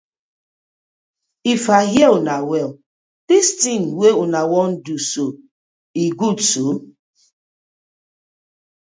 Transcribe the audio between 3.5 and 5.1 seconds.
ting wey una wan do